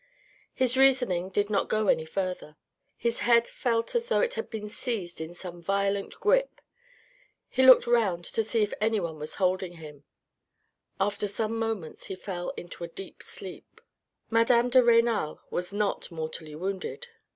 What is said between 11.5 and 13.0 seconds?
moments he fell into a